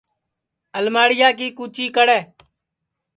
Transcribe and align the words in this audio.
الماڑیا 0.77 1.29
کی 1.37 1.47
کُچی 1.57 1.85
کڑے 1.95 2.19